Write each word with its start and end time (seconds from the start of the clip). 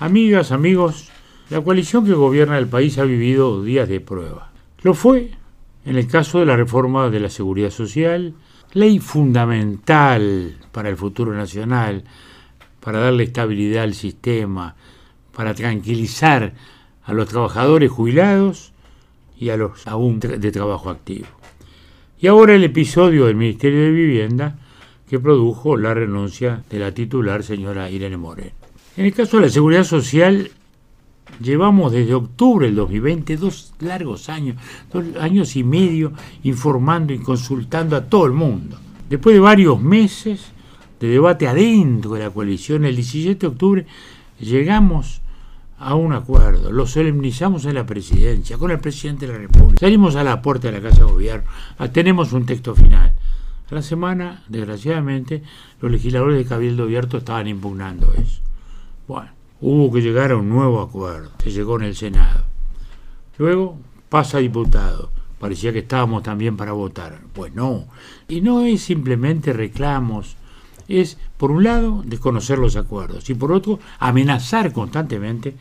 Amigas, 0.00 0.52
amigos, 0.52 1.08
la 1.50 1.60
coalición 1.60 2.06
que 2.06 2.12
gobierna 2.12 2.56
el 2.56 2.68
país 2.68 2.98
ha 2.98 3.02
vivido 3.02 3.64
días 3.64 3.88
de 3.88 4.00
prueba. 4.00 4.52
Lo 4.82 4.94
fue 4.94 5.32
en 5.84 5.96
el 5.96 6.06
caso 6.06 6.38
de 6.38 6.46
la 6.46 6.56
reforma 6.56 7.10
de 7.10 7.18
la 7.18 7.28
seguridad 7.28 7.70
social, 7.70 8.34
ley 8.74 9.00
fundamental 9.00 10.56
para 10.70 10.88
el 10.88 10.96
futuro 10.96 11.34
nacional, 11.34 12.04
para 12.78 13.00
darle 13.00 13.24
estabilidad 13.24 13.82
al 13.82 13.94
sistema, 13.94 14.76
para 15.34 15.52
tranquilizar 15.52 16.54
a 17.02 17.12
los 17.12 17.28
trabajadores 17.28 17.90
jubilados 17.90 18.72
y 19.36 19.48
a 19.50 19.56
los 19.56 19.84
aún 19.88 20.20
de 20.20 20.52
trabajo 20.52 20.90
activo. 20.90 21.26
Y 22.20 22.28
ahora 22.28 22.54
el 22.54 22.62
episodio 22.62 23.26
del 23.26 23.34
Ministerio 23.34 23.80
de 23.80 23.90
Vivienda 23.90 24.60
que 25.10 25.18
produjo 25.18 25.76
la 25.76 25.92
renuncia 25.92 26.62
de 26.70 26.78
la 26.78 26.94
titular 26.94 27.42
señora 27.42 27.90
Irene 27.90 28.16
Moreno. 28.16 28.67
En 28.98 29.04
el 29.04 29.14
caso 29.14 29.36
de 29.36 29.44
la 29.44 29.48
seguridad 29.48 29.84
social, 29.84 30.50
llevamos 31.40 31.92
desde 31.92 32.14
octubre 32.14 32.66
del 32.66 32.74
2020 32.74 33.36
dos 33.36 33.72
largos 33.78 34.28
años, 34.28 34.56
dos 34.92 35.04
años 35.20 35.54
y 35.54 35.62
medio 35.62 36.12
informando 36.42 37.12
y 37.12 37.20
consultando 37.20 37.94
a 37.94 38.06
todo 38.06 38.26
el 38.26 38.32
mundo. 38.32 38.76
Después 39.08 39.34
de 39.34 39.40
varios 39.40 39.80
meses 39.80 40.50
de 40.98 41.06
debate 41.10 41.46
adentro 41.46 42.14
de 42.14 42.24
la 42.24 42.30
coalición, 42.30 42.84
el 42.84 42.96
17 42.96 43.38
de 43.38 43.46
octubre 43.46 43.86
llegamos 44.40 45.20
a 45.78 45.94
un 45.94 46.12
acuerdo, 46.12 46.72
lo 46.72 46.84
solemnizamos 46.84 47.66
en 47.66 47.74
la 47.74 47.86
presidencia, 47.86 48.58
con 48.58 48.72
el 48.72 48.80
presidente 48.80 49.28
de 49.28 49.32
la 49.32 49.38
República, 49.38 49.78
salimos 49.78 50.16
a 50.16 50.24
la 50.24 50.42
puerta 50.42 50.72
de 50.72 50.80
la 50.80 50.88
Casa 50.88 51.04
de 51.04 51.12
Gobierno, 51.12 51.48
ah, 51.78 51.86
tenemos 51.86 52.32
un 52.32 52.46
texto 52.46 52.74
final. 52.74 53.14
A 53.70 53.74
la 53.76 53.82
semana, 53.82 54.42
desgraciadamente, 54.48 55.44
los 55.80 55.92
legisladores 55.92 56.36
de 56.36 56.44
Cabildo 56.44 56.82
Abierto 56.82 57.18
estaban 57.18 57.46
impugnando 57.46 58.12
eso. 58.14 58.47
Bueno, 59.08 59.30
hubo 59.62 59.90
que 59.90 60.02
llegar 60.02 60.32
a 60.32 60.36
un 60.36 60.50
nuevo 60.50 60.82
acuerdo, 60.82 61.30
se 61.42 61.50
llegó 61.50 61.76
en 61.78 61.86
el 61.86 61.96
Senado. 61.96 62.44
Luego 63.38 63.78
pasa 64.10 64.36
a 64.36 64.40
diputado, 64.40 65.10
parecía 65.40 65.72
que 65.72 65.78
estábamos 65.78 66.22
también 66.22 66.58
para 66.58 66.72
votar. 66.72 67.18
Pues 67.32 67.54
no, 67.54 67.86
y 68.28 68.42
no 68.42 68.66
es 68.66 68.82
simplemente 68.82 69.54
reclamos, 69.54 70.36
es, 70.88 71.16
por 71.38 71.50
un 71.50 71.64
lado, 71.64 72.02
desconocer 72.04 72.58
los 72.58 72.76
acuerdos 72.76 73.30
y 73.30 73.34
por 73.34 73.50
otro, 73.50 73.78
amenazar 73.98 74.74
constantemente 74.74 75.54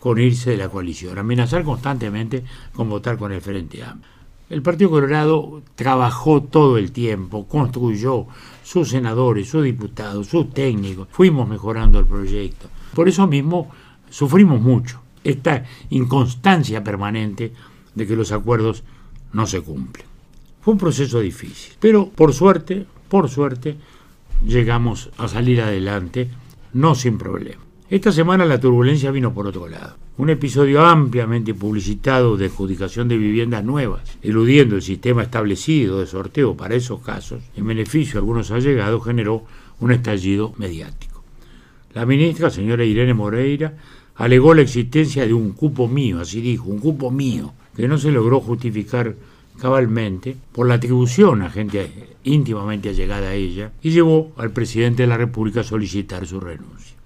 con 0.00 0.18
irse 0.18 0.50
de 0.50 0.56
la 0.56 0.68
coalición, 0.68 1.16
amenazar 1.18 1.62
constantemente 1.62 2.42
con 2.72 2.88
votar 2.88 3.16
con 3.16 3.30
el 3.30 3.40
Frente 3.40 3.84
Amplio. 3.84 4.21
El 4.52 4.60
Partido 4.60 4.90
Colorado 4.90 5.62
trabajó 5.76 6.42
todo 6.42 6.76
el 6.76 6.92
tiempo, 6.92 7.48
construyó 7.48 8.26
sus 8.62 8.90
senadores, 8.90 9.48
sus 9.48 9.64
diputados, 9.64 10.26
sus 10.26 10.50
técnicos, 10.50 11.08
fuimos 11.10 11.48
mejorando 11.48 11.98
el 11.98 12.04
proyecto. 12.04 12.68
Por 12.94 13.08
eso 13.08 13.26
mismo 13.26 13.70
sufrimos 14.10 14.60
mucho, 14.60 15.00
esta 15.24 15.64
inconstancia 15.88 16.84
permanente 16.84 17.54
de 17.94 18.06
que 18.06 18.14
los 18.14 18.30
acuerdos 18.30 18.84
no 19.32 19.46
se 19.46 19.62
cumplen. 19.62 20.04
Fue 20.60 20.74
un 20.74 20.78
proceso 20.78 21.20
difícil, 21.20 21.72
pero 21.80 22.10
por 22.10 22.34
suerte, 22.34 22.84
por 23.08 23.30
suerte, 23.30 23.78
llegamos 24.46 25.08
a 25.16 25.28
salir 25.28 25.62
adelante, 25.62 26.28
no 26.74 26.94
sin 26.94 27.16
problema. 27.16 27.62
Esta 27.92 28.10
semana 28.10 28.46
la 28.46 28.58
turbulencia 28.58 29.10
vino 29.10 29.34
por 29.34 29.46
otro 29.46 29.68
lado. 29.68 29.96
Un 30.16 30.30
episodio 30.30 30.80
ampliamente 30.80 31.52
publicitado 31.52 32.38
de 32.38 32.46
adjudicación 32.46 33.06
de 33.06 33.18
viviendas 33.18 33.62
nuevas, 33.62 34.16
eludiendo 34.22 34.76
el 34.76 34.80
sistema 34.80 35.24
establecido 35.24 36.00
de 36.00 36.06
sorteo 36.06 36.56
para 36.56 36.74
esos 36.74 37.02
casos, 37.02 37.42
en 37.54 37.66
beneficio 37.66 38.14
de 38.14 38.18
algunos 38.20 38.50
allegados, 38.50 39.04
generó 39.04 39.44
un 39.78 39.92
estallido 39.92 40.54
mediático. 40.56 41.22
La 41.92 42.06
ministra, 42.06 42.48
señora 42.48 42.82
Irene 42.82 43.12
Moreira, 43.12 43.74
alegó 44.14 44.54
la 44.54 44.62
existencia 44.62 45.26
de 45.26 45.34
un 45.34 45.52
cupo 45.52 45.86
mío, 45.86 46.18
así 46.18 46.40
dijo, 46.40 46.70
un 46.70 46.78
cupo 46.78 47.10
mío, 47.10 47.52
que 47.76 47.88
no 47.88 47.98
se 47.98 48.10
logró 48.10 48.40
justificar 48.40 49.16
cabalmente 49.60 50.34
por 50.52 50.66
la 50.66 50.76
atribución 50.76 51.42
a 51.42 51.50
gente 51.50 51.90
íntimamente 52.24 52.88
allegada 52.88 53.28
a 53.28 53.34
ella 53.34 53.72
y 53.82 53.90
llevó 53.90 54.32
al 54.38 54.50
presidente 54.50 55.02
de 55.02 55.08
la 55.08 55.18
República 55.18 55.60
a 55.60 55.64
solicitar 55.64 56.26
su 56.26 56.40
renuncia. 56.40 57.01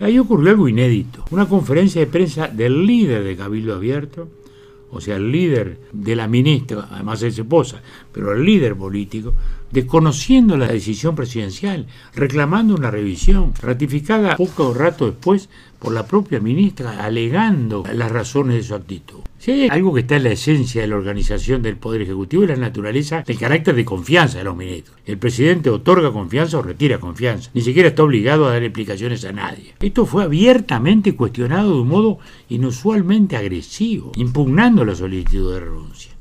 Ahí 0.00 0.18
ocurrió 0.18 0.50
algo 0.50 0.68
inédito, 0.68 1.24
una 1.30 1.48
conferencia 1.48 2.00
de 2.00 2.06
prensa 2.06 2.46
del 2.48 2.86
líder 2.86 3.24
de 3.24 3.36
Cabildo 3.36 3.74
Abierto, 3.74 4.28
o 4.90 5.00
sea, 5.00 5.16
el 5.16 5.30
líder 5.30 5.78
de 5.92 6.16
la 6.16 6.28
ministra, 6.28 6.88
además 6.90 7.22
es 7.22 7.38
esposa, 7.38 7.82
pero 8.12 8.32
el 8.32 8.44
líder 8.44 8.76
político, 8.76 9.34
desconociendo 9.70 10.56
la 10.56 10.68
decisión 10.68 11.14
presidencial, 11.14 11.86
reclamando 12.14 12.74
una 12.74 12.90
revisión, 12.90 13.52
ratificada 13.60 14.36
poco 14.36 14.74
rato 14.74 15.06
después 15.06 15.48
por 15.78 15.92
la 15.92 16.06
propia 16.06 16.40
ministra, 16.40 17.04
alegando 17.04 17.84
las 17.92 18.10
razones 18.10 18.56
de 18.56 18.62
su 18.62 18.74
actitud. 18.74 19.20
Si 19.38 19.52
hay 19.52 19.68
algo 19.68 19.94
que 19.94 20.00
está 20.00 20.16
en 20.16 20.24
la 20.24 20.32
esencia 20.32 20.80
de 20.80 20.88
la 20.88 20.96
organización 20.96 21.62
del 21.62 21.76
Poder 21.76 22.02
Ejecutivo 22.02 22.42
es 22.42 22.48
la 22.48 22.56
naturaleza 22.56 23.22
del 23.24 23.38
carácter 23.38 23.76
de 23.76 23.84
confianza 23.84 24.38
de 24.38 24.44
los 24.44 24.56
ministros. 24.56 24.96
El 25.06 25.18
presidente 25.18 25.70
otorga 25.70 26.12
confianza 26.12 26.58
o 26.58 26.62
retira 26.62 26.98
confianza. 26.98 27.50
Ni 27.54 27.60
siquiera 27.60 27.90
está 27.90 28.02
obligado 28.02 28.46
a 28.46 28.50
dar 28.50 28.64
explicaciones 28.64 29.24
a 29.24 29.32
nadie. 29.32 29.74
Esto 29.78 30.06
fue 30.06 30.24
abiertamente 30.24 31.14
cuestionado 31.14 31.74
de 31.74 31.82
un 31.82 31.88
modo 31.88 32.18
inusualmente 32.48 33.36
agresivo, 33.36 34.10
impugnando 34.16 34.84
la 34.84 34.96
solicitud 34.96 35.54
de 35.54 35.60
renuncia. 35.60 36.17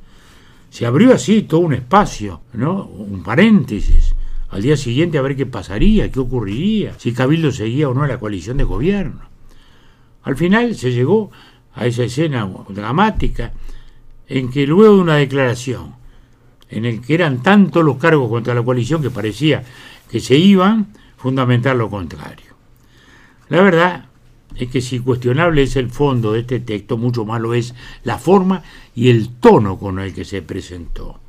Se 0.77 0.85
abrió 0.85 1.11
así 1.11 1.41
todo 1.41 1.61
un 1.61 1.73
espacio, 1.73 2.41
¿no? 2.53 2.85
Un 2.85 3.23
paréntesis. 3.23 4.13
Al 4.49 4.61
día 4.61 4.77
siguiente 4.77 5.17
a 5.17 5.23
ver 5.23 5.35
qué 5.35 5.47
pasaría, 5.47 6.11
qué 6.11 6.19
ocurriría, 6.19 6.93
si 6.99 7.13
Cabildo 7.13 7.51
seguía 7.51 7.89
o 7.89 7.95
no 7.95 8.05
la 8.05 8.19
coalición 8.19 8.57
de 8.57 8.63
gobierno. 8.63 9.21
Al 10.21 10.37
final 10.37 10.75
se 10.75 10.91
llegó 10.91 11.31
a 11.73 11.87
esa 11.87 12.03
escena 12.03 12.47
dramática 12.69 13.53
en 14.27 14.51
que 14.51 14.67
luego 14.67 14.97
de 14.97 15.01
una 15.01 15.15
declaración 15.15 15.95
en 16.69 16.85
el 16.85 17.01
que 17.01 17.15
eran 17.15 17.41
tantos 17.41 17.83
los 17.83 17.97
cargos 17.97 18.29
contra 18.29 18.53
la 18.53 18.61
coalición 18.61 19.01
que 19.01 19.09
parecía 19.09 19.63
que 20.11 20.19
se 20.19 20.35
iban, 20.35 20.93
fundamentar 21.17 21.75
lo 21.75 21.89
contrario. 21.89 22.53
La 23.49 23.63
verdad 23.63 24.05
es 24.57 24.69
que 24.69 24.81
si 24.81 24.99
cuestionable 24.99 25.63
es 25.63 25.75
el 25.75 25.89
fondo 25.89 26.33
de 26.33 26.41
este 26.41 26.59
texto, 26.59 26.97
mucho 26.97 27.25
más 27.25 27.41
lo 27.41 27.53
es 27.53 27.75
la 28.03 28.17
forma 28.17 28.63
y 28.95 29.09
el 29.09 29.29
tono 29.29 29.77
con 29.77 29.99
el 29.99 30.13
que 30.13 30.25
se 30.25 30.41
presentó, 30.41 31.19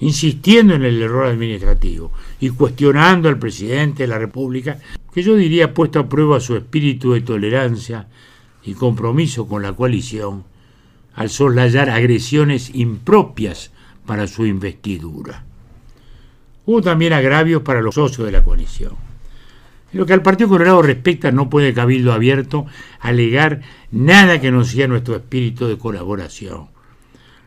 insistiendo 0.00 0.74
en 0.74 0.84
el 0.84 1.00
error 1.00 1.26
administrativo 1.26 2.12
y 2.40 2.50
cuestionando 2.50 3.28
al 3.28 3.38
presidente 3.38 4.02
de 4.02 4.08
la 4.08 4.18
República, 4.18 4.78
que 5.12 5.22
yo 5.22 5.36
diría 5.36 5.74
puesto 5.74 6.00
a 6.00 6.08
prueba 6.08 6.40
su 6.40 6.56
espíritu 6.56 7.12
de 7.12 7.20
tolerancia 7.20 8.08
y 8.64 8.74
compromiso 8.74 9.46
con 9.46 9.62
la 9.62 9.72
coalición 9.72 10.44
al 11.14 11.30
soslayar 11.30 11.90
agresiones 11.90 12.70
impropias 12.74 13.72
para 14.06 14.26
su 14.26 14.46
investidura. 14.46 15.44
Hubo 16.66 16.82
también 16.82 17.12
agravios 17.12 17.62
para 17.62 17.80
los 17.80 17.94
socios 17.94 18.26
de 18.26 18.32
la 18.32 18.44
coalición. 18.44 19.07
Lo 19.92 20.04
que 20.04 20.12
al 20.12 20.22
Partido 20.22 20.50
Colorado 20.50 20.82
respecta, 20.82 21.32
no 21.32 21.48
puede 21.48 21.72
Cabildo 21.72 22.12
Abierto 22.12 22.66
alegar 23.00 23.62
nada 23.90 24.40
que 24.40 24.50
no 24.50 24.64
sea 24.64 24.86
nuestro 24.86 25.16
espíritu 25.16 25.66
de 25.66 25.78
colaboración. 25.78 26.68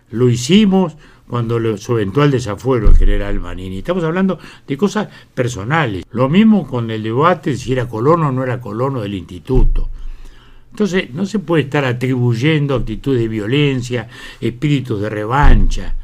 Lo 0.09 0.27
hicimos 0.27 0.97
cuando 1.27 1.77
su 1.77 1.93
eventual 1.93 2.29
desafuero 2.31 2.89
el 2.89 2.97
general 2.97 3.39
Manini. 3.39 3.77
Estamos 3.77 4.03
hablando 4.03 4.37
de 4.67 4.75
cosas 4.75 5.07
personales. 5.33 6.03
Lo 6.11 6.27
mismo 6.27 6.67
con 6.67 6.91
el 6.91 7.03
debate 7.03 7.55
si 7.55 7.71
era 7.71 7.87
colono 7.87 8.29
o 8.29 8.31
no 8.31 8.43
era 8.43 8.59
colono 8.59 9.01
del 9.01 9.13
instituto. 9.13 9.87
Entonces, 10.71 11.13
no 11.13 11.25
se 11.25 11.39
puede 11.39 11.63
estar 11.63 11.85
atribuyendo 11.85 12.75
actitudes 12.75 13.21
de 13.21 13.27
violencia, 13.27 14.09
espíritus 14.39 15.01
de 15.01 15.09
revancha. 15.09 15.95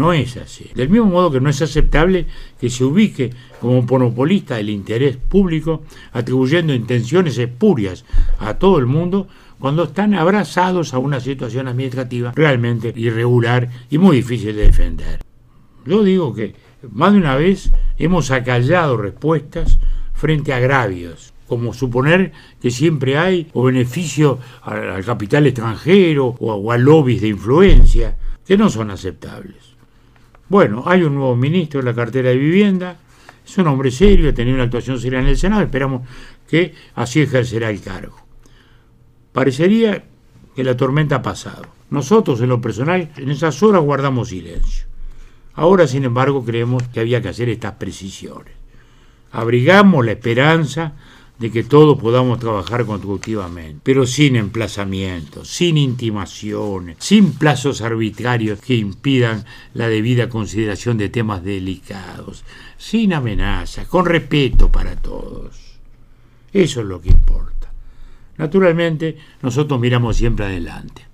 No 0.00 0.14
es 0.14 0.38
así. 0.38 0.70
Del 0.74 0.88
mismo 0.88 1.10
modo 1.10 1.30
que 1.30 1.42
no 1.42 1.50
es 1.50 1.60
aceptable 1.60 2.24
que 2.58 2.70
se 2.70 2.84
ubique 2.84 3.34
como 3.60 3.82
monopolista 3.82 4.56
del 4.56 4.70
interés 4.70 5.18
público, 5.18 5.82
atribuyendo 6.12 6.72
intenciones 6.72 7.36
espurias 7.36 8.06
a 8.38 8.54
todo 8.54 8.78
el 8.78 8.86
mundo 8.86 9.28
cuando 9.58 9.84
están 9.84 10.14
abrazados 10.14 10.94
a 10.94 10.98
una 10.98 11.20
situación 11.20 11.68
administrativa 11.68 12.32
realmente 12.34 12.94
irregular 12.96 13.68
y 13.90 13.98
muy 13.98 14.16
difícil 14.16 14.56
de 14.56 14.68
defender. 14.68 15.20
Yo 15.84 16.02
digo 16.02 16.32
que 16.32 16.54
más 16.90 17.12
de 17.12 17.18
una 17.18 17.36
vez 17.36 17.70
hemos 17.98 18.30
acallado 18.30 18.96
respuestas 18.96 19.80
frente 20.14 20.54
a 20.54 20.56
agravios 20.56 21.34
como 21.46 21.74
suponer 21.74 22.32
que 22.62 22.70
siempre 22.70 23.18
hay 23.18 23.48
o 23.52 23.64
beneficio 23.64 24.38
al, 24.62 25.04
capital 25.04 25.46
extranjero 25.46 26.36
o, 26.38 26.72
a 26.72 26.78
lobbies 26.78 27.20
de 27.20 27.28
influencia, 27.28 28.16
que 28.46 28.56
no 28.56 28.70
son 28.70 28.90
aceptables. 28.90 29.69
Bueno, 30.50 30.82
hay 30.84 31.04
un 31.04 31.14
nuevo 31.14 31.36
ministro 31.36 31.78
en 31.78 31.86
la 31.86 31.94
cartera 31.94 32.30
de 32.30 32.36
vivienda, 32.36 32.96
es 33.46 33.56
un 33.56 33.68
hombre 33.68 33.92
serio, 33.92 34.28
ha 34.28 34.34
tenido 34.34 34.56
una 34.56 34.64
actuación 34.64 34.98
seria 34.98 35.20
en 35.20 35.28
el 35.28 35.38
Senado, 35.38 35.62
esperamos 35.62 36.02
que 36.48 36.74
así 36.96 37.20
ejercerá 37.20 37.70
el 37.70 37.80
cargo. 37.80 38.16
Parecería 39.32 40.02
que 40.56 40.64
la 40.64 40.76
tormenta 40.76 41.14
ha 41.14 41.22
pasado. 41.22 41.68
Nosotros, 41.90 42.40
en 42.40 42.48
lo 42.48 42.60
personal, 42.60 43.10
en 43.16 43.30
esas 43.30 43.62
horas 43.62 43.80
guardamos 43.82 44.30
silencio. 44.30 44.86
Ahora, 45.54 45.86
sin 45.86 46.02
embargo, 46.02 46.44
creemos 46.44 46.82
que 46.88 46.98
había 46.98 47.22
que 47.22 47.28
hacer 47.28 47.48
estas 47.48 47.74
precisiones. 47.74 48.54
Abrigamos 49.30 50.04
la 50.04 50.12
esperanza 50.12 50.94
de 51.40 51.50
que 51.50 51.64
todos 51.64 51.98
podamos 51.98 52.38
trabajar 52.38 52.84
constructivamente, 52.84 53.80
pero 53.82 54.04
sin 54.04 54.36
emplazamientos, 54.36 55.48
sin 55.48 55.78
intimaciones, 55.78 56.98
sin 57.00 57.32
plazos 57.32 57.80
arbitrarios 57.80 58.60
que 58.60 58.76
impidan 58.76 59.46
la 59.72 59.88
debida 59.88 60.28
consideración 60.28 60.98
de 60.98 61.08
temas 61.08 61.42
delicados, 61.42 62.44
sin 62.76 63.14
amenazas, 63.14 63.88
con 63.88 64.04
respeto 64.04 64.70
para 64.70 64.96
todos. 64.96 65.78
Eso 66.52 66.80
es 66.80 66.86
lo 66.86 67.00
que 67.00 67.08
importa. 67.08 67.72
Naturalmente, 68.36 69.16
nosotros 69.40 69.80
miramos 69.80 70.18
siempre 70.18 70.44
adelante, 70.44 71.06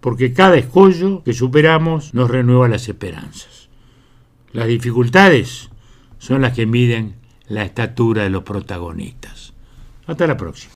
porque 0.00 0.32
cada 0.32 0.58
escollo 0.58 1.24
que 1.24 1.32
superamos 1.32 2.14
nos 2.14 2.30
renueva 2.30 2.68
las 2.68 2.88
esperanzas. 2.88 3.68
Las 4.52 4.68
dificultades 4.68 5.70
son 6.18 6.40
las 6.40 6.52
que 6.54 6.66
miden 6.66 7.19
la 7.50 7.64
estatura 7.64 8.22
de 8.22 8.30
los 8.30 8.44
protagonistas. 8.44 9.52
Hasta 10.06 10.26
la 10.26 10.36
próxima. 10.36 10.68